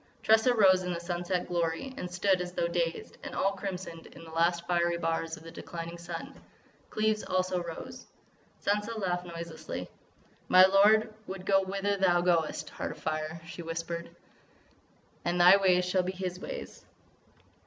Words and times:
Tressa 0.23 0.51
rose 0.55 0.81
in 0.81 0.91
the 0.93 0.99
sunset 0.99 1.47
glory 1.47 1.93
and 1.95 2.09
stood 2.09 2.41
as 2.41 2.53
though 2.53 2.67
dazed, 2.67 3.19
and 3.23 3.35
all 3.35 3.51
crimsoned 3.51 4.07
in 4.07 4.23
the 4.23 4.31
last 4.31 4.65
fiery 4.65 4.97
bars 4.97 5.37
of 5.37 5.43
the 5.43 5.51
declining 5.51 5.99
sun. 5.99 6.33
Cleves 6.89 7.21
also 7.21 7.61
rose. 7.61 8.07
Sansa 8.65 8.97
laughed 8.97 9.27
noiselessly: 9.27 9.87
"My 10.47 10.65
lord 10.65 11.13
would 11.27 11.45
go 11.45 11.61
whither 11.61 11.97
thou 11.97 12.19
goest, 12.21 12.71
Heart 12.71 12.93
of 12.93 12.97
Fire!" 12.97 13.41
she 13.45 13.61
whispered. 13.61 14.09
"And 15.23 15.39
thy 15.39 15.57
ways 15.57 15.85
shall 15.85 16.01
be 16.01 16.13
his 16.13 16.39
ways!" 16.39 16.83